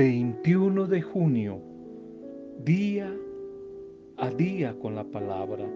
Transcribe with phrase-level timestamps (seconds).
[0.00, 1.60] 21 de junio,
[2.64, 3.14] día
[4.16, 5.66] a día con la palabra.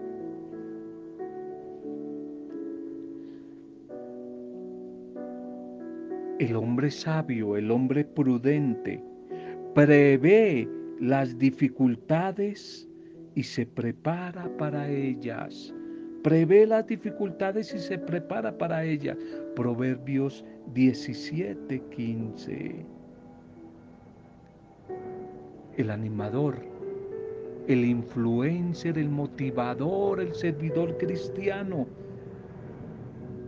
[6.39, 8.99] El hombre sabio, el hombre prudente,
[9.75, 10.67] prevé
[10.99, 12.89] las dificultades
[13.35, 15.71] y se prepara para ellas.
[16.23, 19.19] Prevé las dificultades y se prepara para ellas.
[19.55, 22.94] Proverbios 17, 15.
[25.77, 26.55] El animador,
[27.67, 31.87] el influencer, el motivador, el servidor cristiano,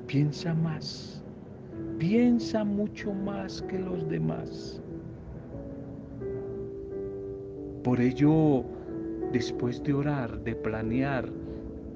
[0.08, 1.23] piensa más,
[2.00, 4.81] piensa mucho más que los demás.
[7.84, 8.66] Por ello,
[9.31, 11.30] después de orar, de planear,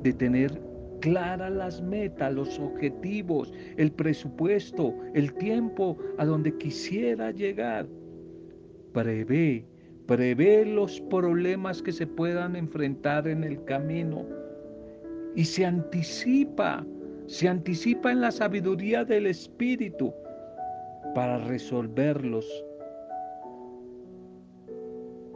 [0.03, 0.61] de tener
[1.01, 7.87] claras las metas, los objetivos, el presupuesto, el tiempo a donde quisiera llegar,
[8.93, 9.65] prevé,
[10.11, 14.25] prevé los problemas que se puedan enfrentar en el camino
[15.37, 16.85] y se anticipa,
[17.27, 20.13] se anticipa en la sabiduría del Espíritu
[21.15, 22.45] para resolverlos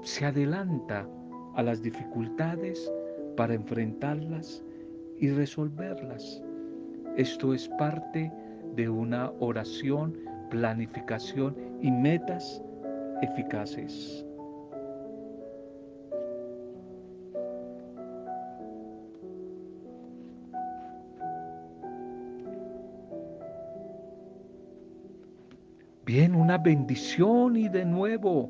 [0.01, 1.07] se adelanta
[1.55, 2.91] a las dificultades
[3.37, 4.61] para enfrentarlas
[5.21, 6.43] y resolverlas.
[7.15, 8.29] Esto es parte
[8.75, 12.61] de una oración, planificación y metas
[13.21, 14.24] eficaces.
[26.17, 28.49] Una bendición y de nuevo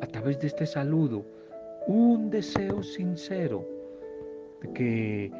[0.00, 1.26] a través de este saludo
[1.88, 3.66] un deseo sincero
[4.62, 5.32] de que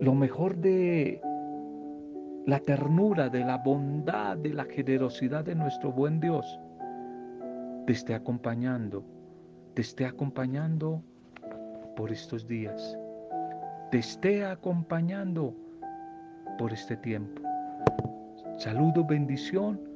[0.00, 1.20] lo mejor de
[2.46, 6.60] la ternura, de la bondad, de la generosidad de nuestro buen Dios
[7.84, 9.02] te esté acompañando,
[9.74, 11.02] te esté acompañando
[11.96, 12.96] por estos días,
[13.90, 15.52] te esté acompañando
[16.58, 17.42] por este tiempo.
[18.56, 19.89] Saludo, bendición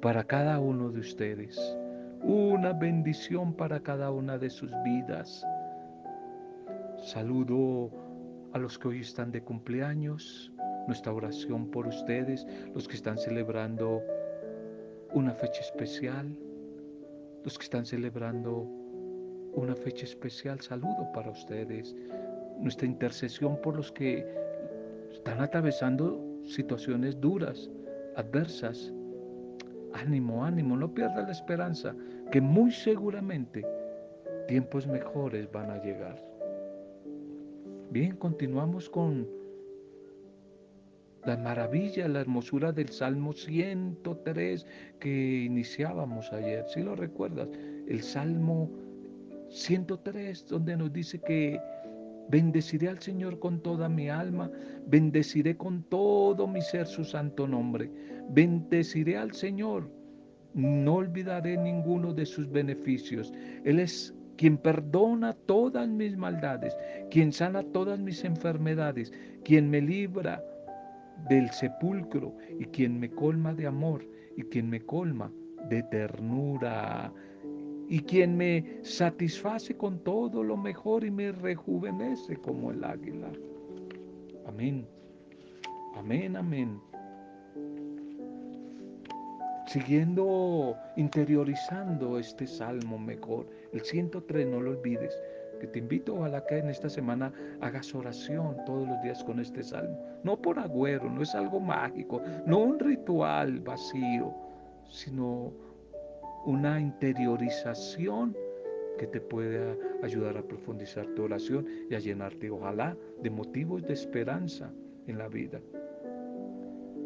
[0.00, 1.58] para cada uno de ustedes
[2.22, 5.46] una bendición para cada una de sus vidas.
[6.98, 7.90] Saludo
[8.52, 10.52] a los que hoy están de cumpleaños,
[10.86, 14.02] nuestra oración por ustedes, los que están celebrando
[15.12, 16.36] una fecha especial,
[17.44, 18.66] los que están celebrando
[19.54, 21.94] una fecha especial, saludo para ustedes,
[22.58, 24.26] nuestra intercesión por los que
[25.12, 27.70] están atravesando situaciones duras,
[28.16, 28.92] adversas,
[29.94, 31.94] Ánimo, ánimo, no pierda la esperanza,
[32.30, 33.64] que muy seguramente
[34.46, 36.22] tiempos mejores van a llegar.
[37.90, 39.26] Bien, continuamos con
[41.24, 44.66] la maravilla, la hermosura del Salmo 103
[45.00, 46.64] que iniciábamos ayer.
[46.68, 47.50] Si lo recuerdas,
[47.86, 48.70] el Salmo
[49.50, 51.60] 103, donde nos dice que
[52.28, 54.50] Bendeciré al Señor con toda mi alma,
[54.86, 57.90] bendeciré con todo mi ser su santo nombre.
[58.30, 59.90] Bendeciré al Señor,
[60.54, 63.32] no olvidaré ninguno de sus beneficios.
[63.64, 66.76] Él es quien perdona todas mis maldades,
[67.10, 69.12] quien sana todas mis enfermedades,
[69.44, 70.42] quien me libra
[71.28, 74.06] del sepulcro y quien me colma de amor
[74.36, 75.32] y quien me colma
[75.68, 77.12] de ternura
[77.88, 83.30] y quien me satisface con todo lo mejor y me rejuvenece como el águila.
[84.46, 84.86] Amén.
[85.96, 86.80] Amén, amén.
[89.66, 95.14] Siguiendo interiorizando este salmo mejor, el 103, no lo olvides,
[95.60, 99.62] que te invito ojalá que en esta semana hagas oración todos los días con este
[99.62, 99.98] salmo.
[100.22, 104.34] No por agüero, no es algo mágico, no un ritual vacío,
[104.88, 105.52] sino
[106.46, 108.36] una interiorización
[108.98, 113.94] que te pueda ayudar a profundizar tu oración y a llenarte, ojalá, de motivos de
[113.94, 114.72] esperanza
[115.06, 115.60] en la vida.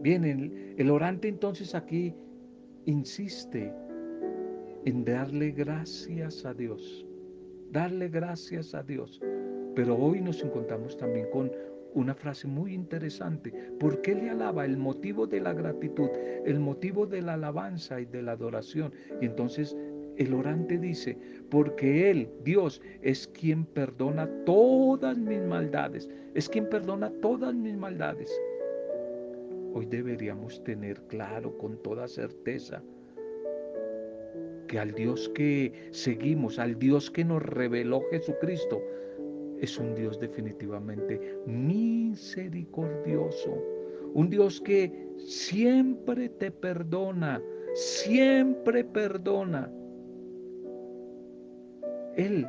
[0.00, 2.14] Bien, el, el orante entonces aquí
[2.86, 3.72] insiste
[4.84, 7.06] en darle gracias a Dios,
[7.70, 9.20] darle gracias a Dios.
[9.74, 11.50] Pero hoy nos encontramos también con
[11.94, 13.52] una frase muy interesante.
[13.78, 14.64] ¿Por qué le alaba?
[14.64, 16.08] El motivo de la gratitud,
[16.44, 18.92] el motivo de la alabanza y de la adoración.
[19.20, 19.76] Y entonces
[20.16, 21.16] el orante dice,
[21.50, 28.30] porque Él, Dios, es quien perdona todas mis maldades, es quien perdona todas mis maldades.
[29.74, 32.82] Hoy deberíamos tener claro con toda certeza
[34.68, 38.82] que al Dios que seguimos, al Dios que nos reveló Jesucristo,
[39.62, 43.56] es un Dios definitivamente misericordioso,
[44.12, 47.40] un Dios que siempre te perdona,
[47.72, 49.72] siempre perdona.
[52.16, 52.44] Él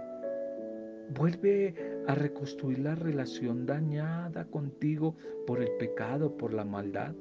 [1.15, 1.75] vuelve
[2.07, 7.13] a reconstruir la relación dañada contigo por el pecado, por la maldad.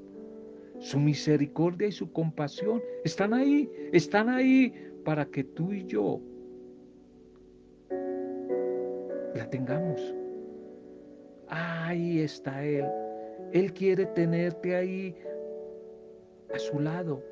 [0.78, 4.72] Su misericordia y su compasión están ahí, están ahí
[5.04, 6.22] para que tú y yo
[9.34, 10.14] la tengamos.
[11.48, 12.86] Ahí está Él.
[13.52, 15.14] Él quiere tenerte ahí
[16.54, 17.22] a su lado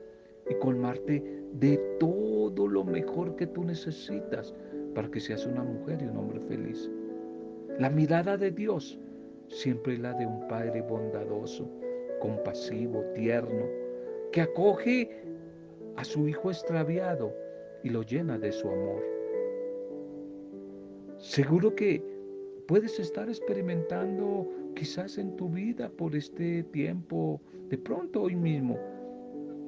[0.49, 1.23] y colmarte
[1.55, 4.55] de todo lo mejor que tú necesitas
[4.95, 6.91] para que seas una mujer y un hombre feliz.
[7.79, 8.99] La mirada de Dios
[9.49, 11.69] siempre es la de un Padre bondadoso,
[12.21, 13.67] compasivo, tierno,
[14.33, 15.25] que acoge
[15.97, 17.35] a su hijo extraviado
[17.83, 19.20] y lo llena de su amor.
[21.31, 22.03] Seguro que
[22.67, 28.77] puedes estar experimentando quizás en tu vida por este tiempo, de pronto hoy mismo,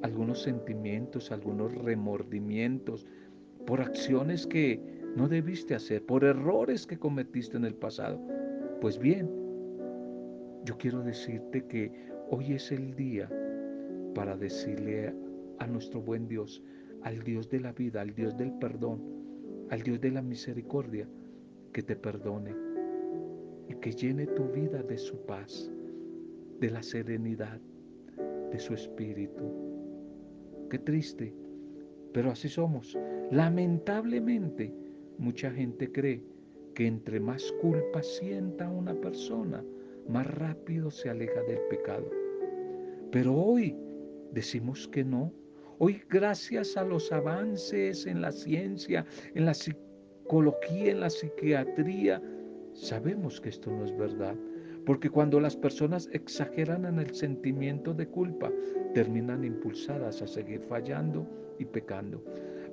[0.01, 3.07] algunos sentimientos, algunos remordimientos
[3.65, 4.81] por acciones que
[5.15, 8.19] no debiste hacer, por errores que cometiste en el pasado.
[8.81, 9.31] Pues bien,
[10.65, 11.93] yo quiero decirte que
[12.29, 13.31] hoy es el día
[14.13, 15.15] para decirle
[15.59, 16.61] a nuestro buen Dios,
[17.03, 19.01] al Dios de la vida, al Dios del perdón,
[19.69, 21.07] al Dios de la misericordia,
[21.73, 22.55] que te perdone
[23.67, 25.71] y que llene tu vida de su paz,
[26.59, 27.59] de la serenidad,
[28.51, 29.43] de su espíritu.
[30.69, 31.33] Qué triste,
[32.13, 32.97] pero así somos.
[33.31, 34.73] Lamentablemente,
[35.17, 36.23] mucha gente cree
[36.75, 39.63] que entre más culpa sienta una persona,
[40.07, 42.09] más rápido se aleja del pecado.
[43.11, 43.75] Pero hoy
[44.31, 45.31] decimos que no.
[45.79, 49.82] Hoy gracias a los avances en la ciencia, en la psicología,
[50.71, 52.21] en la psiquiatría,
[52.73, 54.35] sabemos que esto no es verdad.
[54.85, 58.51] Porque cuando las personas exageran en el sentimiento de culpa,
[58.93, 61.25] terminan impulsadas a seguir fallando
[61.57, 62.23] y pecando.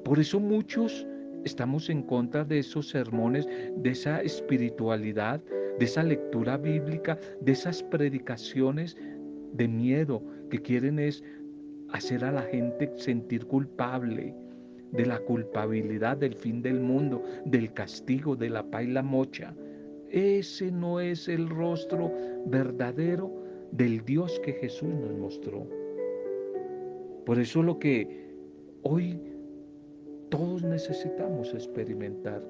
[0.05, 1.06] Por eso muchos
[1.44, 5.41] estamos en contra de esos sermones, de esa espiritualidad,
[5.79, 8.97] de esa lectura bíblica, de esas predicaciones
[9.52, 11.23] de miedo que quieren es
[11.93, 14.35] hacer a la gente sentir culpable
[14.92, 19.54] de la culpabilidad del fin del mundo, del castigo, de la paila mocha.
[20.10, 22.12] Ese no es el rostro
[22.46, 23.31] verdadero
[23.70, 25.66] del Dios que Jesús nos mostró.
[27.25, 28.34] Por eso lo que
[28.82, 29.20] hoy
[30.31, 32.42] todos necesitamos experimentar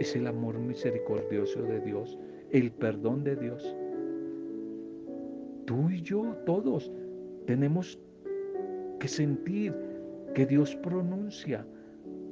[0.00, 2.18] es el amor misericordioso de Dios,
[2.50, 3.76] el perdón de Dios.
[5.66, 6.90] Tú y yo, todos,
[7.46, 7.98] tenemos
[8.98, 9.74] que sentir
[10.34, 11.66] que Dios pronuncia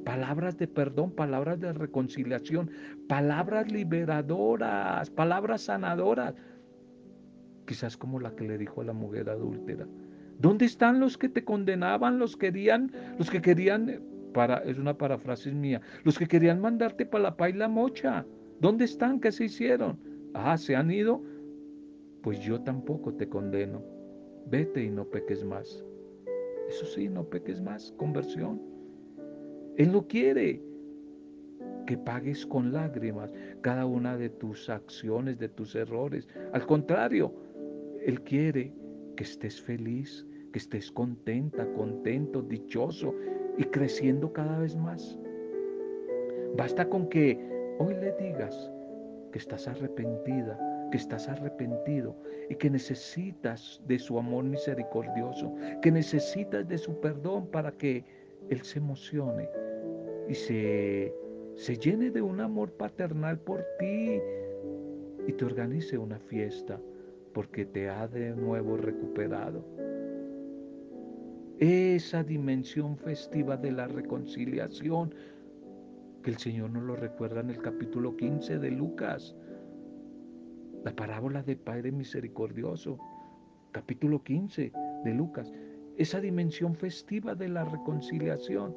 [0.05, 2.71] palabras de perdón, palabras de reconciliación,
[3.09, 6.35] palabras liberadoras, palabras sanadoras,
[7.67, 9.87] quizás como la que le dijo a la mujer adúltera.
[10.39, 14.01] ¿Dónde están los que te condenaban, los querían, los que querían,
[14.33, 18.25] para, es una paráfrasis mía, los que querían mandarte para la paila mocha?
[18.61, 19.21] ¿Dónde están?
[19.21, 19.99] ¿Qué se hicieron?
[20.35, 21.23] Ah, se han ido.
[22.23, 23.83] Pues yo tampoco te condeno.
[24.47, 25.85] Vete y no peques más.
[26.71, 28.63] Eso sí, no peques más, conversión.
[29.77, 30.63] Él no quiere
[31.85, 36.29] que pagues con lágrimas cada una de tus acciones, de tus errores.
[36.53, 37.35] Al contrario,
[38.07, 38.73] Él quiere
[39.17, 43.17] que estés feliz, que estés contenta, contento, dichoso
[43.59, 45.19] y creciendo cada vez más.
[46.57, 47.37] Basta con que
[47.81, 48.71] hoy le digas
[49.33, 50.57] que estás arrepentida,
[50.91, 52.17] que estás arrepentido
[52.49, 58.05] y que necesitas de su amor misericordioso, que necesitas de su perdón para que
[58.49, 59.49] Él se emocione
[60.29, 61.15] y se,
[61.55, 64.21] se llene de un amor paternal por ti
[65.27, 66.81] y te organice una fiesta
[67.33, 69.65] porque te ha de nuevo recuperado.
[71.59, 75.15] Esa dimensión festiva de la reconciliación
[76.23, 79.35] que el Señor nos lo recuerda en el capítulo 15 de Lucas,
[80.85, 82.99] la parábola del Padre Misericordioso,
[83.73, 84.73] capítulo 15
[85.05, 85.53] de Lucas,
[85.97, 88.75] esa dimensión festiva de la reconciliación.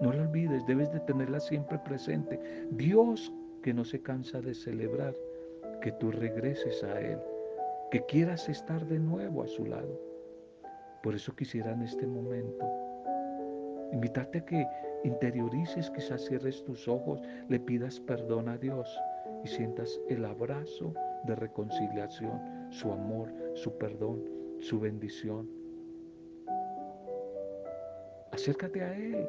[0.00, 2.40] No la olvides, debes de tenerla siempre presente.
[2.70, 3.32] Dios
[3.62, 5.16] que no se cansa de celebrar
[5.80, 7.18] que tú regreses a Él,
[7.90, 10.00] que quieras estar de nuevo a su lado.
[11.02, 12.64] Por eso quisiera en este momento
[13.92, 14.66] invitarte a que
[15.04, 18.98] interiorices, quizás cierres tus ojos, le pidas perdón a Dios
[19.44, 24.24] y sientas el abrazo de reconciliación, su amor, su perdón,
[24.58, 25.48] su bendición.
[28.32, 29.28] Acércate a Él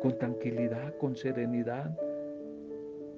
[0.00, 1.98] con tranquilidad, con serenidad.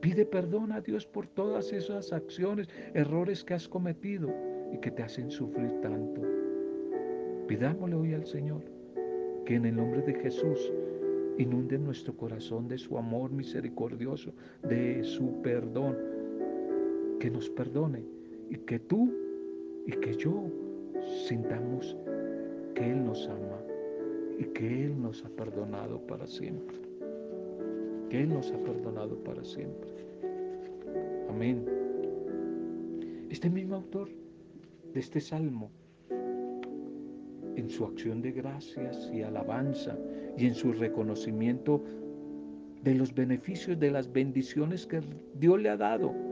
[0.00, 4.32] Pide perdón a Dios por todas esas acciones, errores que has cometido
[4.72, 6.22] y que te hacen sufrir tanto.
[7.48, 8.62] Pidámosle hoy al Señor
[9.44, 10.72] que en el nombre de Jesús
[11.38, 15.96] inunde nuestro corazón de su amor misericordioso, de su perdón,
[17.18, 18.04] que nos perdone
[18.50, 19.12] y que tú
[19.86, 20.50] y que yo
[21.26, 21.96] sintamos
[22.74, 23.60] que Él nos ama
[24.38, 26.76] y que Él nos ha perdonado para siempre.
[28.10, 29.90] Que Él nos ha perdonado para siempre.
[31.28, 31.64] Amén.
[33.30, 34.08] Este mismo autor
[34.92, 35.70] de este salmo,
[37.56, 39.96] en su acción de gracias y alabanza
[40.36, 41.82] y en su reconocimiento
[42.82, 45.00] de los beneficios, de las bendiciones que
[45.38, 46.25] Dios le ha dado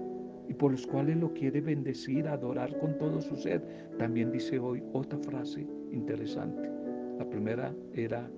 [0.49, 3.63] y por los cuales lo quiere bendecir, adorar con todo su ser,
[3.99, 6.71] también dice hoy otra frase interesante.
[7.19, 8.29] La primera era,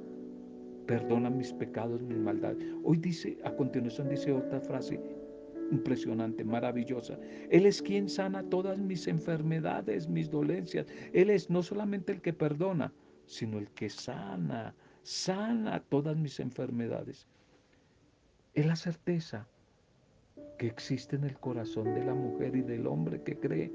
[0.87, 2.65] perdona mis pecados, mis maldades.
[2.85, 5.01] Hoy dice, a continuación dice otra frase
[5.73, 7.19] impresionante, maravillosa.
[7.51, 10.87] Él es quien sana todas mis enfermedades, mis dolencias.
[11.13, 12.93] Él es no solamente el que perdona,
[13.27, 17.27] sino el que sana, sana todas mis enfermedades.
[18.55, 19.49] Es la certeza
[20.59, 23.73] que existe en el corazón de la mujer y del hombre que cree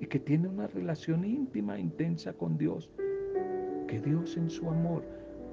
[0.00, 2.90] y que tiene una relación íntima, intensa con Dios.
[3.86, 5.04] Que Dios en su amor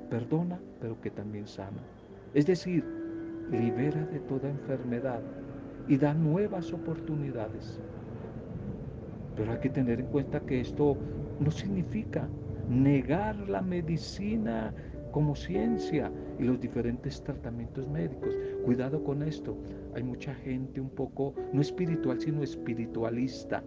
[0.10, 1.82] perdona, pero que también sana.
[2.34, 2.84] Es decir,
[3.52, 5.22] libera de toda enfermedad
[5.88, 7.80] y da nuevas oportunidades.
[9.36, 10.98] Pero hay que tener en cuenta que esto
[11.40, 12.28] no significa
[12.70, 14.74] negar la medicina
[15.14, 18.36] como ciencia y los diferentes tratamientos médicos.
[18.66, 19.56] Cuidado con esto.
[19.96, 23.64] Hay mucha gente un poco, no espiritual, sino espiritualista,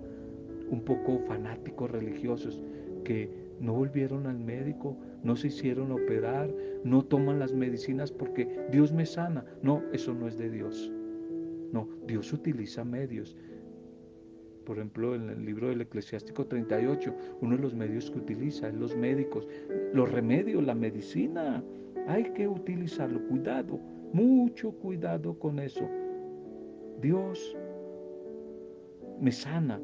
[0.68, 2.60] un poco fanáticos religiosos,
[3.04, 6.52] que no volvieron al médico, no se hicieron operar,
[6.84, 9.44] no toman las medicinas porque Dios me sana.
[9.62, 10.92] No, eso no es de Dios.
[11.72, 13.36] No, Dios utiliza medios.
[14.66, 18.74] Por ejemplo, en el libro del Eclesiástico 38, uno de los medios que utiliza es
[18.74, 19.46] los médicos,
[19.94, 21.62] los remedios, la medicina.
[22.08, 23.20] Hay que utilizarlo.
[23.28, 23.78] Cuidado,
[24.12, 25.88] mucho cuidado con eso.
[27.00, 27.56] Dios
[29.20, 29.80] me sana,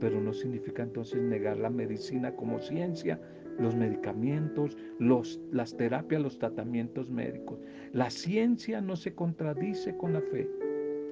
[0.00, 3.20] pero no significa entonces negar la medicina como ciencia,
[3.60, 7.60] los medicamentos, los, las terapias, los tratamientos médicos.
[7.92, 10.50] La ciencia no se contradice con la fe.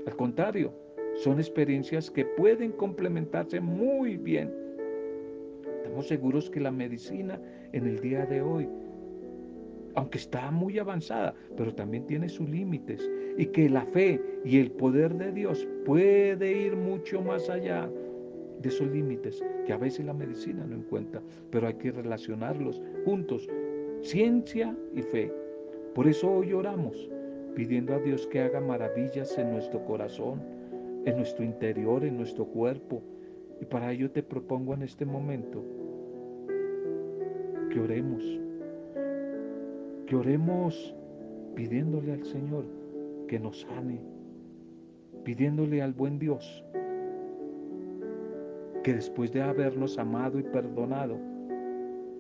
[0.05, 0.84] Al contrario,
[1.15, 4.53] son experiencias que pueden complementarse muy bien.
[5.77, 7.41] Estamos seguros que la medicina
[7.73, 8.69] en el día de hoy,
[9.95, 14.71] aunque está muy avanzada, pero también tiene sus límites y que la fe y el
[14.73, 17.89] poder de Dios puede ir mucho más allá
[18.61, 23.49] de esos límites que a veces la medicina no encuentra, pero hay que relacionarlos juntos,
[24.03, 25.33] ciencia y fe.
[25.95, 27.09] Por eso hoy oramos
[27.55, 30.41] pidiendo a Dios que haga maravillas en nuestro corazón,
[31.05, 33.03] en nuestro interior, en nuestro cuerpo.
[33.61, 35.63] Y para ello te propongo en este momento
[37.71, 38.41] que oremos,
[40.07, 40.95] que oremos
[41.55, 42.65] pidiéndole al Señor
[43.29, 44.01] que nos sane,
[45.25, 46.65] pidiéndole al buen Dios
[48.85, 51.19] que después de habernos amado y perdonado,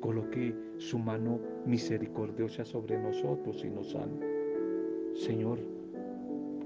[0.01, 4.19] coloque su mano misericordiosa sobre nosotros y nos sane.
[5.13, 5.59] Señor,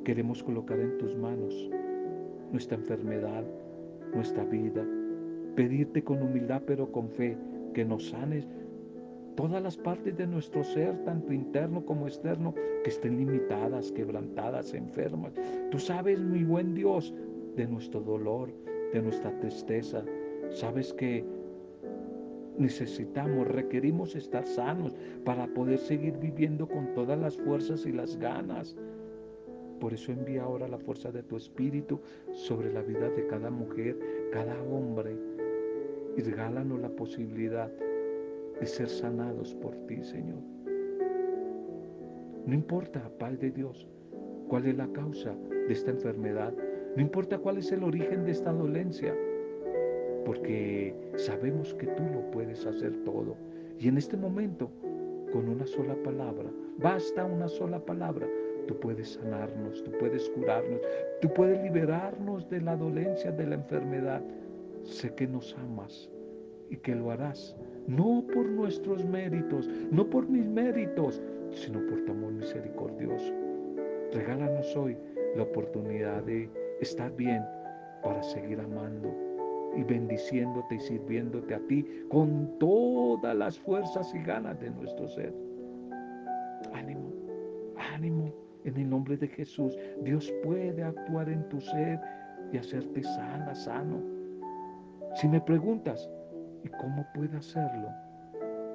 [0.05, 1.69] queremos colocar en tus manos
[2.53, 3.45] nuestra enfermedad,
[4.15, 4.85] nuestra vida,
[5.55, 7.37] pedirte con humildad pero con fe
[7.75, 8.47] que nos sanes
[9.39, 12.53] todas las partes de nuestro ser, tanto interno como externo,
[12.83, 15.33] que estén limitadas, quebrantadas, enfermas.
[15.71, 17.15] Tú sabes, mi buen Dios,
[17.55, 18.51] de nuestro dolor,
[18.93, 20.03] de nuestra tristeza.
[20.51, 21.25] Sabes que
[22.59, 28.75] necesitamos, requerimos estar sanos para poder seguir viviendo con todas las fuerzas y las ganas.
[29.81, 32.01] Por eso envía ahora la fuerza de tu espíritu
[32.33, 33.99] sobre la vida de cada mujer,
[34.33, 35.17] cada hombre,
[36.17, 37.71] y regálanos la posibilidad
[38.61, 40.41] de ser sanados por ti, Señor.
[42.45, 43.87] No importa, Padre Dios,
[44.49, 46.53] cuál es la causa de esta enfermedad,
[46.97, 49.15] no importa cuál es el origen de esta dolencia,
[50.25, 53.37] porque sabemos que tú lo puedes hacer todo.
[53.79, 54.71] Y en este momento,
[55.33, 58.27] con una sola palabra, basta una sola palabra,
[58.69, 60.81] tú puedes sanarnos, tú puedes curarnos,
[61.21, 64.23] tú puedes liberarnos de la dolencia, de la enfermedad.
[64.85, 66.09] Sé que nos amas
[66.71, 67.57] y que lo harás,
[67.89, 71.21] no por nuestros méritos, no por mis méritos,
[71.51, 73.33] sino por tu amor misericordioso.
[74.13, 74.97] Regálanos hoy
[75.35, 76.49] la oportunidad de
[76.81, 77.43] estar bien
[78.03, 79.13] para seguir amando
[79.77, 85.48] y bendiciéndote y sirviéndote a ti con todas las fuerzas y ganas de nuestro ser.
[88.69, 89.77] En el nombre de Jesús.
[90.03, 92.01] Dios puede actuar en tu ser
[92.53, 94.01] y hacerte sana, sano.
[95.15, 96.09] Si me preguntas,
[96.65, 97.89] ¿y cómo puede hacerlo?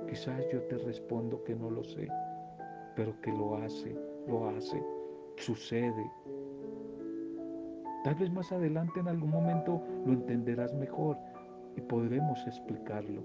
[0.08, 2.08] Quizás yo te respondo que no lo sé,
[2.96, 3.96] pero que lo hace,
[4.28, 4.84] lo hace,
[5.38, 6.06] sucede.
[8.04, 11.18] Tal vez más adelante en algún momento lo entenderás mejor
[11.78, 13.24] y podremos explicarlo.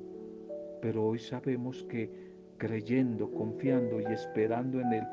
[0.80, 5.04] Pero hoy sabemos que creyendo, confiando y esperando en Él,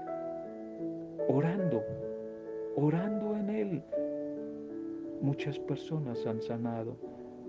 [1.28, 1.84] orando,
[2.76, 3.84] orando en Él,
[5.22, 6.96] muchas personas han sanado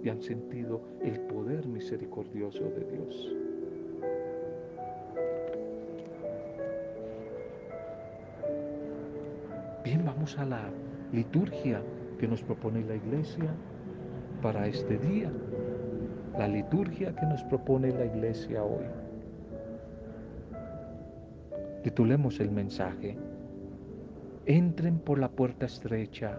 [0.03, 3.37] y han sentido el poder misericordioso de Dios.
[9.85, 10.71] Bien, vamos a la
[11.13, 11.81] liturgia
[12.19, 13.51] que nos propone la iglesia
[14.43, 15.31] para este día,
[16.37, 18.85] la liturgia que nos propone la iglesia hoy.
[21.83, 23.17] Titulemos el mensaje.
[24.47, 26.39] Entren por la puerta estrecha,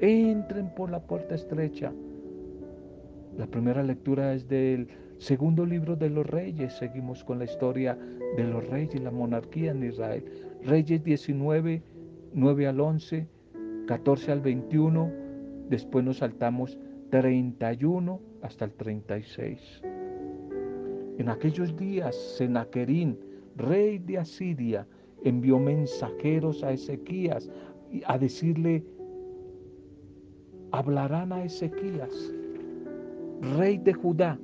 [0.00, 1.92] entren por la puerta estrecha.
[3.36, 6.72] La primera lectura es del segundo libro de los reyes.
[6.72, 7.98] Seguimos con la historia
[8.38, 10.24] de los reyes y la monarquía en Israel.
[10.64, 11.82] Reyes 19,
[12.32, 13.28] 9 al 11,
[13.86, 15.12] 14 al 21.
[15.68, 16.78] Después nos saltamos
[17.10, 19.82] 31 hasta el 36.
[21.18, 23.18] En aquellos días, Senaquerín,
[23.56, 24.86] rey de Asiria,
[25.24, 27.50] envió mensajeros a Ezequías
[28.06, 28.84] a decirle,
[30.70, 32.32] hablarán a Ezequías,
[33.56, 34.38] rey de Judá,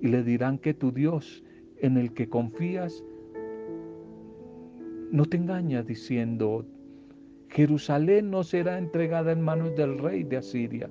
[0.00, 1.42] y le dirán que tu Dios
[1.78, 3.02] en el que confías
[5.10, 6.66] no te engaña diciendo,
[7.48, 10.90] Jerusalén no será entregada en manos del rey de Asiria.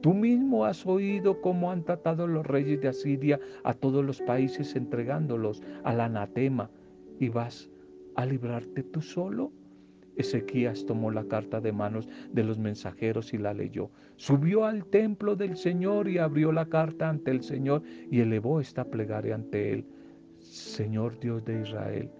[0.00, 4.74] Tú mismo has oído cómo han tratado los reyes de Asiria a todos los países
[4.76, 6.70] entregándolos al anatema
[7.18, 7.70] y vas
[8.16, 9.52] a librarte tú solo.
[10.16, 13.90] Ezequías tomó la carta de manos de los mensajeros y la leyó.
[14.16, 18.84] Subió al templo del Señor y abrió la carta ante el Señor y elevó esta
[18.84, 19.86] plegaria ante él.
[20.38, 22.10] Señor Dios de Israel,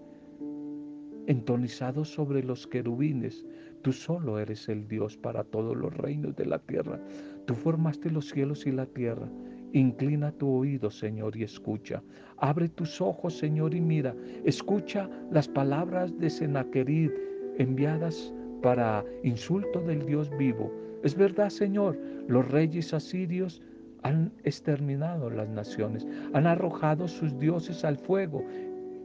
[1.27, 3.45] entonizado sobre los querubines,
[3.81, 6.99] tú solo eres el Dios para todos los reinos de la tierra.
[7.45, 9.29] Tú formaste los cielos y la tierra.
[9.73, 12.03] Inclina tu oído, Señor, y escucha.
[12.37, 14.13] Abre tus ojos, Señor, y mira.
[14.43, 17.11] Escucha las palabras de Senaquerid
[17.57, 20.71] enviadas para insulto del Dios vivo.
[21.03, 23.61] Es verdad, Señor, los reyes asirios
[24.03, 28.43] han exterminado las naciones, han arrojado sus dioses al fuego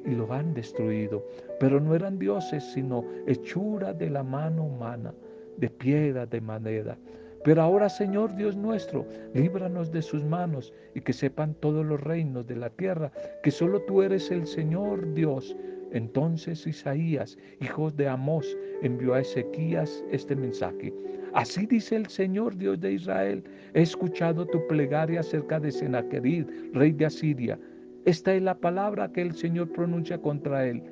[0.05, 1.25] y lo han destruido.
[1.61, 5.15] Pero no eran dioses, sino hechura de la mano humana,
[5.57, 6.99] de piedra, de madera.
[7.47, 12.45] Pero ahora, Señor Dios nuestro, líbranos de sus manos y que sepan todos los reinos
[12.49, 13.13] de la tierra
[13.45, 15.57] que solo tú eres el Señor Dios.
[15.93, 20.93] Entonces Isaías, hijo de Amós, envió a Ezequías este mensaje.
[21.35, 26.91] Así dice el Señor Dios de Israel, he escuchado tu plegaria acerca de Sennacherib, rey
[26.91, 27.57] de Asiria.
[28.07, 30.83] Esta es la palabra que el Señor pronuncia contra él.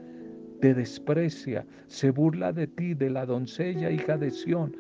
[0.61, 4.73] Te desprecia, se burla de ti, de la doncella hija de Sión,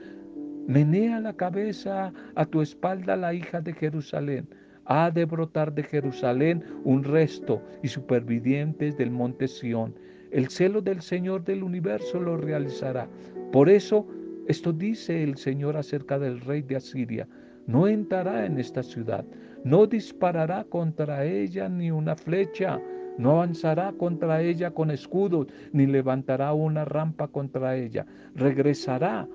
[0.66, 4.48] Menea la cabeza a tu espalda la hija de Jerusalén.
[4.86, 9.94] Ha de brotar de Jerusalén un resto y supervivientes del monte Sión.
[10.30, 13.08] El celo del Señor del universo lo realizará.
[13.52, 14.06] Por eso,
[14.48, 17.28] esto dice el Señor acerca del rey de Asiria.
[17.66, 19.24] No entrará en esta ciudad,
[19.64, 22.80] no disparará contra ella ni una flecha,
[23.18, 28.06] no avanzará contra ella con escudos, ni levantará una rampa contra ella.
[28.34, 29.28] Regresará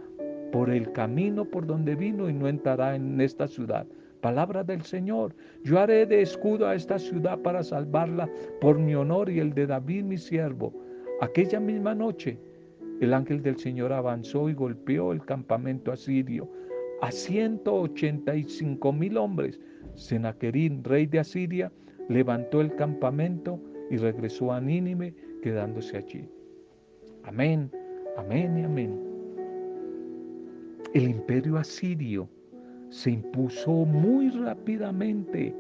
[0.52, 3.86] por el camino por donde vino y no entrará en esta ciudad.
[4.22, 5.34] Palabra del Señor,
[5.64, 9.68] yo haré de escudo a esta ciudad para salvarla por mi honor y el de
[9.68, 10.74] David mi siervo.
[11.22, 12.38] Aquella misma noche
[13.00, 16.50] el ángel del Señor avanzó y golpeó el campamento asirio
[17.02, 19.60] a 185 mil hombres.
[19.96, 21.72] Senaquerín, rey de Asiria,
[22.10, 23.60] levantó el campamento
[23.90, 26.30] y regresó a Nínive quedándose allí.
[27.24, 27.72] Amén,
[28.18, 29.09] amén y amén
[30.94, 32.28] el imperio asirio
[32.90, 35.56] se impuso muy rápidamente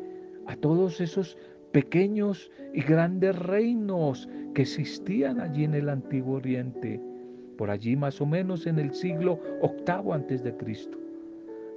[0.48, 1.38] a todos esos
[1.72, 7.00] pequeños y grandes reinos que existían allí en el antiguo oriente,
[7.58, 10.98] por allí más o menos en el siglo octavo antes de Cristo.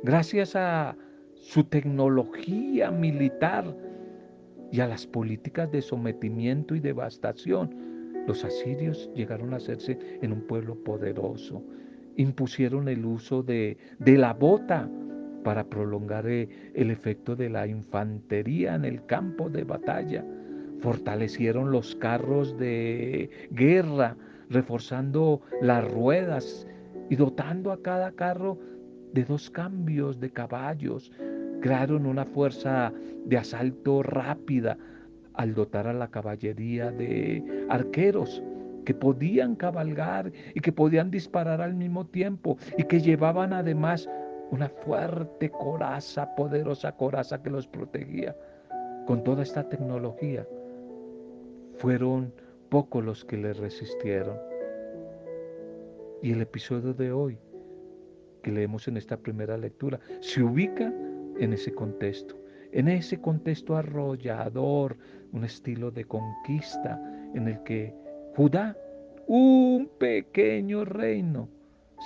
[0.03, 0.97] Gracias a
[1.35, 3.77] su tecnología militar
[4.71, 7.75] y a las políticas de sometimiento y devastación,
[8.27, 11.63] los asirios llegaron a hacerse en un pueblo poderoso
[12.17, 14.89] impusieron el uso de, la bota
[15.45, 20.25] para prolongar eh, el efecto de la infantería en el campo de batalla.
[20.81, 24.17] Fortalecieron los carros de guerra,
[24.51, 26.67] reforzando las ruedas
[27.09, 28.59] y dotando a cada carro
[29.13, 31.13] de dos cambios de caballos.
[31.61, 32.93] Crearon una fuerza
[33.25, 34.77] de asalto rápida,
[35.35, 38.43] al dotar a la caballería de arqueros
[38.85, 44.09] que podían cabalgar y que podían disparar al mismo tiempo y que llevaban además
[44.51, 48.37] una fuerte coraza, poderosa coraza que los protegía.
[49.07, 50.47] Con toda esta tecnología,
[51.79, 52.33] fueron
[52.69, 54.37] pocos los que le resistieron.
[56.23, 57.39] Y el episodio de hoy,
[58.43, 60.93] que leemos en esta primera lectura, se ubica
[61.39, 62.37] en ese contexto,
[62.73, 64.97] en ese contexto arrollador,
[65.33, 67.01] un estilo de conquista
[67.35, 67.95] en el que
[68.35, 68.75] Judá,
[69.27, 71.51] un pequeño reino,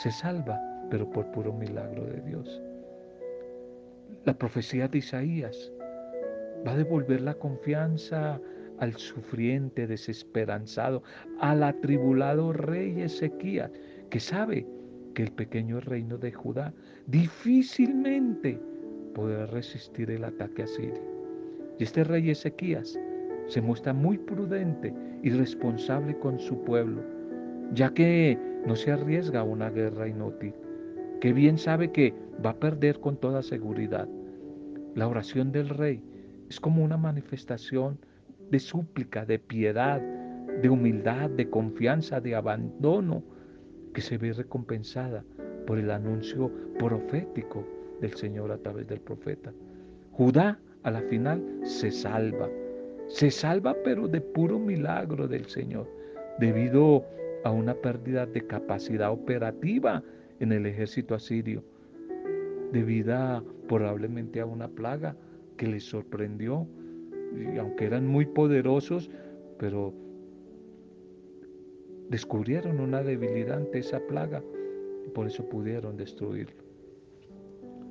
[0.03, 0.61] se salva,
[0.91, 2.62] pero por puro milagro de Dios.
[4.25, 5.73] La profecía de Isaías
[6.67, 8.41] va a devolver la confianza
[8.81, 11.05] al sufriente, desesperanzado,
[11.39, 13.71] al atribulado rey Ezequías,
[14.11, 14.67] que sabe
[15.15, 16.75] que el pequeño reino de Judá
[17.07, 18.61] difícilmente
[19.15, 21.03] podrá resistir el ataque asirio.
[21.79, 22.99] Y este rey Ezequías
[23.47, 27.03] se muestra muy prudente y responsable con su pueblo,
[27.73, 30.55] ya que no se arriesga a una guerra inútil,
[31.21, 34.09] que bien sabe que va a perder con toda seguridad.
[34.95, 36.03] La oración del rey
[36.49, 37.99] es como una manifestación
[38.51, 40.01] de súplica, de piedad,
[40.63, 43.23] de humildad, de confianza, de abandono,
[43.93, 45.25] que se ve recompensada
[45.67, 47.67] por el anuncio profético
[48.01, 49.53] del Señor a través del profeta.
[50.13, 52.49] Judá a la final se salva,
[53.09, 55.88] se salva pero de puro milagro del Señor,
[56.38, 57.05] debido
[57.45, 60.03] a una pérdida de capacidad operativa
[60.40, 61.62] en el ejército asirio,
[62.73, 65.16] debida probablemente a una plaga
[65.57, 66.66] que les sorprendió
[67.35, 69.11] y aunque eran muy poderosos,
[69.59, 69.92] pero
[72.11, 74.42] descubrieron una debilidad ante esa plaga
[75.07, 76.57] y por eso pudieron destruirlo.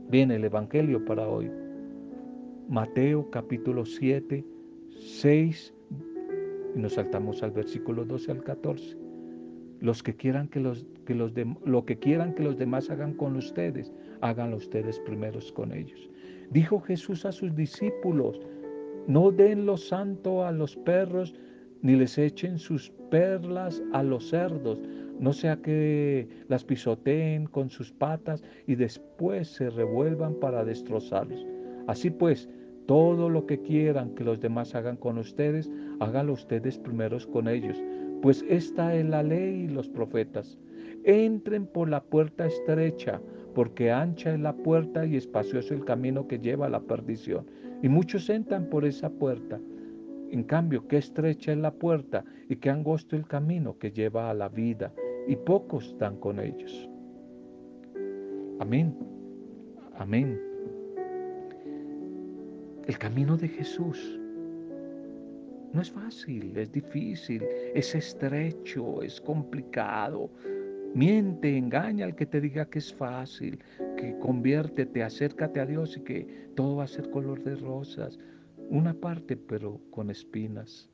[0.10, 1.52] Viene el Evangelio para hoy.
[2.70, 4.44] Mateo capítulo 7,
[4.96, 5.74] 6,
[6.76, 8.98] y nos saltamos al versículo 12 al 14.
[9.82, 11.34] Los que quieran que los, que los
[11.66, 16.10] lo que quieran que los demás hagan con ustedes, háganlo ustedes primeros con ellos.
[16.50, 18.40] Dijo Jesús a sus discípulos,
[19.08, 21.36] no den lo santo a los perros,
[21.82, 24.80] ni les echen sus perlas a los cerdos,
[25.20, 31.46] no sea que las pisoteen con sus patas y después se revuelvan para destrozarlos.
[31.88, 32.50] Así pues,
[32.86, 35.70] todo lo que quieran que los demás hagan con ustedes,
[36.00, 37.82] háganlo ustedes primeros con ellos,
[38.22, 40.58] pues esta es la ley y los profetas.
[41.04, 43.22] Entren por la puerta estrecha,
[43.54, 47.46] porque ancha es la puerta y espacioso el camino que lleva a la perdición
[47.82, 49.60] y muchos entran por esa puerta.
[50.32, 54.34] En cambio, qué estrecha es la puerta y qué angosto el camino que lleva a
[54.34, 54.92] la vida,
[55.28, 56.90] y pocos dan con ellos.
[58.60, 58.96] Amén.
[59.98, 60.55] Amén.
[62.88, 64.20] El camino de Jesús
[65.74, 67.44] no es fácil, es difícil,
[67.74, 70.30] es estrecho, es complicado,
[70.96, 73.60] Miente, engaña al que te diga que es fácil,
[73.98, 78.18] que conviértete, acércate a Dios y que todo va a ser color de rosas.
[78.70, 80.90] Una parte, pero con espinas.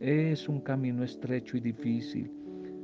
[0.00, 2.28] Es un camino estrecho y difícil.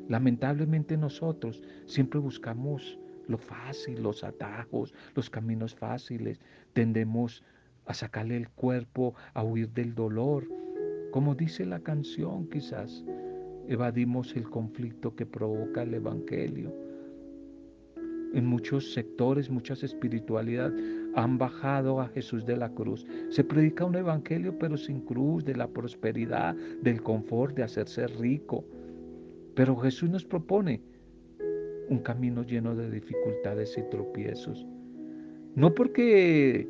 [0.09, 6.41] Lamentablemente nosotros siempre buscamos lo fácil, los atajos, los caminos fáciles.
[6.75, 7.43] Tendemos
[7.87, 10.47] a sacarle el cuerpo, a huir del dolor.
[11.11, 13.05] Como dice la canción quizás,
[13.69, 16.73] evadimos el conflicto que provoca el Evangelio.
[18.35, 20.81] En muchos sectores, muchas espiritualidades
[21.15, 23.07] han bajado a Jesús de la cruz.
[23.29, 28.65] Se predica un evangelio pero sin cruz, de la prosperidad, del confort, de hacerse rico.
[29.55, 30.81] Pero Jesús nos propone
[31.91, 34.67] un camino lleno de dificultades y tropiezos.
[35.55, 36.67] No porque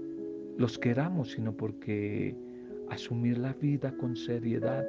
[0.59, 2.35] los queramos, sino porque
[2.89, 4.85] asumir la vida con seriedad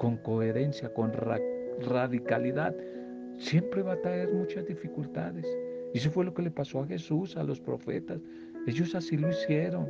[0.00, 1.12] con coherencia, con
[1.82, 2.74] radicalidad,
[3.36, 5.46] siempre va a traer muchas dificultades.
[5.92, 8.18] Y eso fue lo que le pasó a Jesús, a los profetas.
[8.66, 9.86] Ellos así lo hicieron.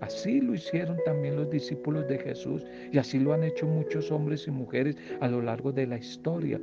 [0.00, 4.48] Así lo hicieron también los discípulos de Jesús y así lo han hecho muchos hombres
[4.48, 6.60] y mujeres a lo largo de la historia,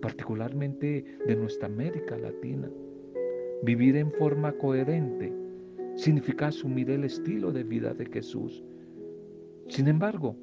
[0.00, 2.70] particularmente de nuestra América Latina.
[3.64, 5.32] Vivir en forma coherente
[5.96, 8.62] significa asumir el estilo de vida de Jesús.
[9.68, 10.36] Sin embargo,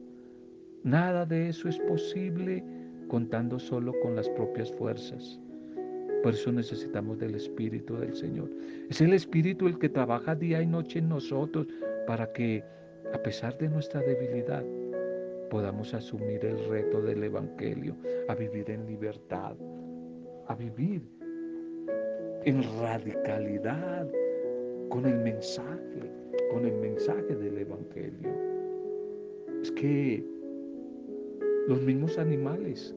[0.83, 2.61] Nada de eso es posible
[3.07, 5.39] contando solo con las propias fuerzas.
[6.21, 8.49] Por eso necesitamos del Espíritu del Señor.
[8.89, 11.67] Es el Espíritu el que trabaja día y noche en nosotros
[12.05, 12.65] para que,
[13.13, 14.63] a pesar de nuestra debilidad,
[15.49, 17.95] podamos asumir el reto del Evangelio,
[18.27, 19.55] a vivir en libertad,
[20.47, 21.01] a vivir
[22.43, 24.05] en radicalidad
[24.89, 26.11] con el mensaje,
[26.51, 28.29] con el mensaje del Evangelio.
[29.61, 30.25] Es que
[31.67, 32.93] Los mismos animales,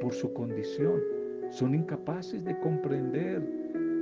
[0.00, 1.00] por su condición,
[1.50, 3.42] son incapaces de comprender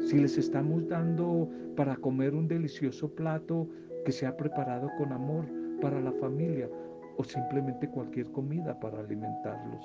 [0.03, 3.67] si les estamos dando para comer un delicioso plato
[4.05, 5.47] que se ha preparado con amor
[5.81, 6.69] para la familia
[7.17, 9.83] o simplemente cualquier comida para alimentarlos.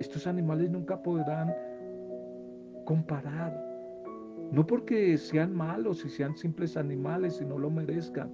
[0.00, 1.54] Estos animales nunca podrán
[2.84, 3.63] comparar,
[4.52, 8.30] no porque sean malos y sean simples animales y no lo merezcan,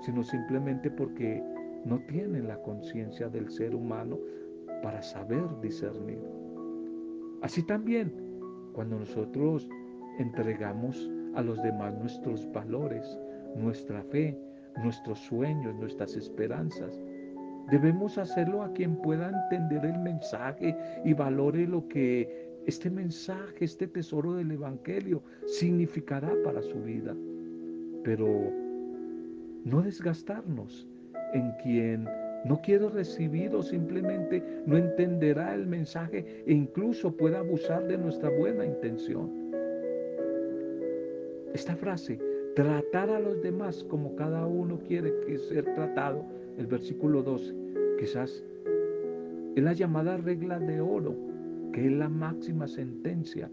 [0.00, 1.42] sino simplemente porque
[1.84, 4.18] no tienen la conciencia del ser humano
[4.82, 6.20] para saber discernir.
[7.42, 8.12] Así también,
[8.72, 9.68] cuando nosotros
[10.18, 13.18] entregamos a los demás nuestros valores,
[13.56, 14.38] nuestra fe,
[14.82, 17.00] nuestros sueños, nuestras esperanzas,
[17.70, 23.86] debemos hacerlo a quien pueda entender el mensaje y valore lo que este mensaje, este
[23.86, 27.14] tesoro del Evangelio significará para su vida.
[28.04, 28.52] Pero
[29.64, 30.86] no desgastarnos
[31.34, 32.08] en quien
[32.44, 38.30] no quiere recibir o simplemente no entenderá el mensaje e incluso pueda abusar de nuestra
[38.30, 39.30] buena intención.
[41.54, 42.18] Esta frase,
[42.56, 46.24] tratar a los demás como cada uno quiere que ser tratado,
[46.58, 47.54] el versículo 12,
[47.98, 48.42] quizás
[49.54, 51.14] es la llamada regla de oro,
[51.72, 53.50] que es la máxima sentencia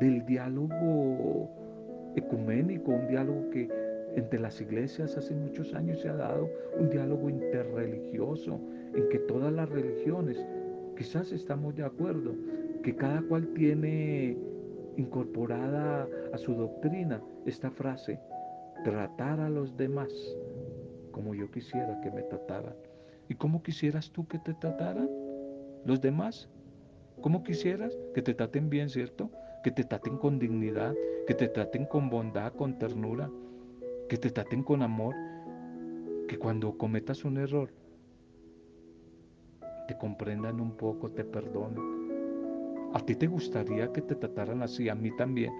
[0.00, 1.48] del diálogo
[2.16, 3.68] ecuménico, un diálogo que
[4.16, 8.60] entre las iglesias hace muchos años se ha dado un diálogo interreligioso
[8.94, 10.44] en que todas las religiones,
[10.96, 12.34] quizás estamos de acuerdo,
[12.82, 14.36] que cada cual tiene
[14.96, 18.18] incorporada a su doctrina esta frase,
[18.84, 20.08] tratar a los demás
[21.12, 22.74] como yo quisiera que me trataran.
[23.28, 25.08] ¿Y cómo quisieras tú que te trataran
[25.84, 26.48] los demás?
[27.20, 29.30] ¿Cómo quisieras que te traten bien, cierto?
[29.62, 30.94] Que te traten con dignidad,
[31.26, 33.30] que te traten con bondad, con ternura,
[34.08, 35.14] que te traten con amor,
[36.28, 37.70] que cuando cometas un error
[39.86, 41.82] te comprendan un poco, te perdonen.
[42.94, 44.88] ¿A ti te gustaría que te trataran así?
[44.88, 45.52] A mí también.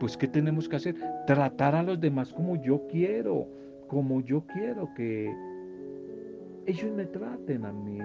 [0.00, 0.96] Pues ¿qué tenemos que hacer?
[1.26, 3.46] Tratar a los demás como yo quiero,
[3.88, 5.34] como yo quiero que
[6.66, 7.98] ellos me traten a mí.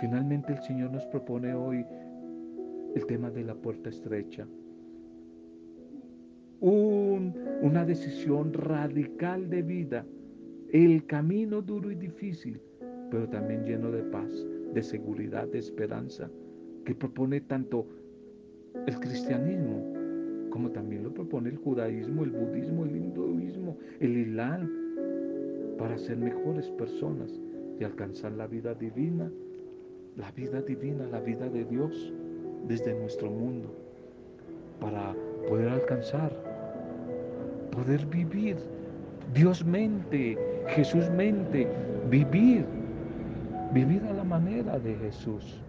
[0.00, 1.84] Finalmente el Señor nos propone hoy
[2.94, 4.46] el tema de la puerta estrecha.
[6.60, 10.06] Una decisión radical de vida,
[10.72, 12.60] el camino duro y difícil,
[13.10, 16.30] pero también lleno de paz, de seguridad, de esperanza,
[16.84, 17.86] que propone tanto
[18.86, 19.94] el cristianismo
[20.54, 24.70] como también lo propone el judaísmo, el budismo, el hinduismo, el islam,
[25.76, 27.40] para ser mejores personas
[27.80, 29.32] y alcanzar la vida divina,
[30.16, 32.12] la vida divina, la vida de Dios
[32.66, 33.74] desde nuestro mundo,
[34.80, 35.14] para
[35.48, 36.32] poder alcanzar
[37.74, 38.56] poder vivir.
[39.34, 41.66] Dios mente, Jesús mente,
[42.08, 42.64] vivir,
[43.72, 45.60] vivir a la manera de Jesús.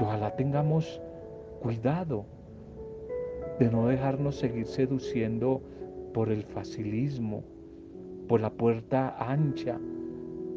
[0.00, 1.00] ojalá tengamos
[1.60, 2.24] cuidado
[3.58, 5.60] de no dejarnos seguir seduciendo
[6.14, 7.42] por el facilismo,
[8.28, 9.76] por la puerta ancha,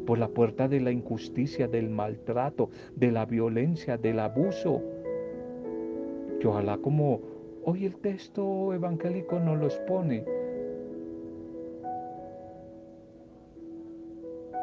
[0.06, 4.82] por la puerta de la injusticia, del maltrato, de la violencia, del abuso.
[6.40, 7.20] Que ojalá como
[7.64, 10.24] Hoy el texto evangélico nos lo expone.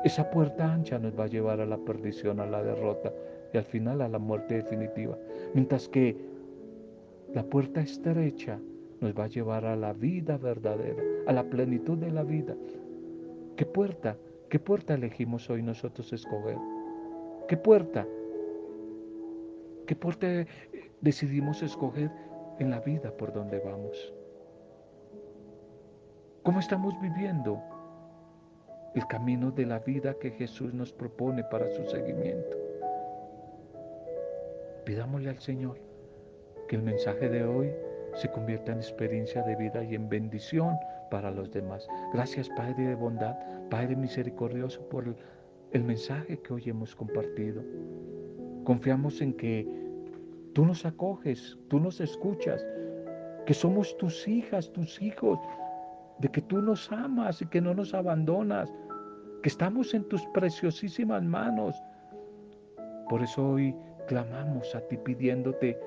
[0.03, 3.13] Esa puerta ancha nos va a llevar a la perdición, a la derrota
[3.53, 5.17] y al final a la muerte definitiva.
[5.53, 6.17] Mientras que
[7.33, 8.59] la puerta estrecha
[8.99, 12.53] nos va a llevar a la vida verdadera, a la plenitud de la vida.
[13.55, 14.17] ¿Qué puerta?
[14.49, 16.57] ¿Qué puerta elegimos hoy nosotros escoger?
[17.47, 18.07] ¿Qué puerta?
[19.85, 20.27] ¿Qué puerta
[21.01, 22.11] decidimos escoger
[22.59, 24.13] en la vida por donde vamos.
[26.43, 27.61] ¿Cómo estamos viviendo
[28.95, 32.57] el camino de la vida que Jesús nos propone para su seguimiento?
[34.85, 35.77] Pidámosle al Señor
[36.67, 37.71] que el mensaje de hoy
[38.15, 40.75] se convierta en experiencia de vida y en bendición
[41.11, 41.87] para los demás.
[42.13, 43.35] Gracias Padre de bondad,
[43.69, 45.05] Padre misericordioso por
[45.71, 47.63] el, mensaje que hoy hemos compartido.
[48.63, 49.89] Confiamos en que
[50.53, 52.65] Tú nos acoges, tú nos escuchas,
[53.45, 55.39] que somos tus hijas, tus hijos,
[56.19, 58.73] de que tú nos amas y que no nos abandonas,
[59.43, 61.75] que estamos en tus preciosísimas manos.
[63.09, 63.75] Por eso hoy
[64.07, 65.79] clamamos a ti pidiéndote,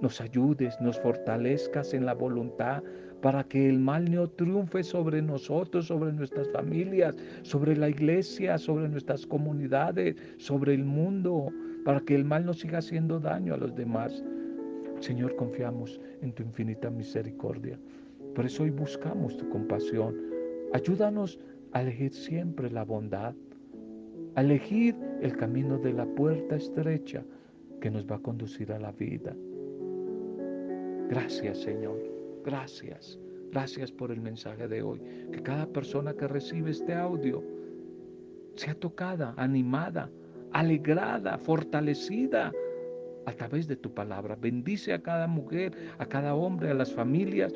[0.00, 2.82] nos ayudes, nos fortalezcas en la voluntad
[3.20, 8.88] para que el mal no triunfe sobre nosotros, sobre nuestras familias, sobre la iglesia, sobre
[8.88, 11.52] nuestras comunidades, sobre el mundo
[11.84, 14.22] para que el mal no siga haciendo daño a los demás.
[15.00, 17.78] Señor, confiamos en tu infinita misericordia.
[18.34, 20.14] Por eso hoy buscamos tu compasión.
[20.72, 21.38] Ayúdanos
[21.72, 23.34] a elegir siempre la bondad,
[24.34, 27.24] a elegir el camino de la puerta estrecha
[27.80, 29.34] que nos va a conducir a la vida.
[31.08, 31.98] Gracias Señor,
[32.48, 33.18] gracias,
[33.52, 34.98] gracias por el mensaje de hoy.
[35.32, 37.44] Que cada persona que recibe este audio
[38.56, 40.10] sea tocada, animada,
[40.52, 42.50] alegrada, fortalecida
[43.26, 44.34] a través de tu palabra.
[44.34, 47.52] Bendice a cada mujer, a cada hombre, a las familias,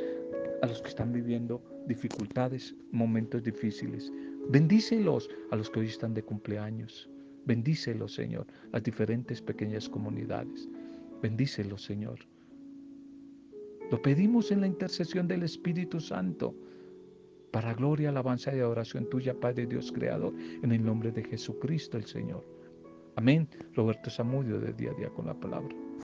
[0.60, 4.12] a los que están viviendo dificultades, momentos difíciles.
[4.50, 7.08] Bendícelos a los que hoy están de cumpleaños.
[7.46, 10.68] Bendícelos, Señor, las diferentes pequeñas comunidades.
[11.22, 12.18] Bendícelos, Señor.
[13.90, 16.54] Lo pedimos en la intercesión del Espíritu Santo,
[17.50, 22.06] para gloria, alabanza y adoración tuya, Padre Dios Creador, en el nombre de Jesucristo el
[22.06, 22.44] Señor.
[23.16, 23.46] Amén.
[23.74, 25.74] Roberto Zamudio de día a día con la palabra.